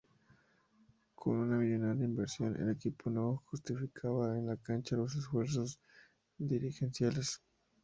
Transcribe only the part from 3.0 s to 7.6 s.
no justificaba en la cancha los esfuerzos dirigenciales.